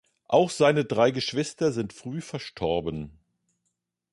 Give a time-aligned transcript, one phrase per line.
[0.27, 3.19] Auch seine drei Geschwister sind früh verstorben.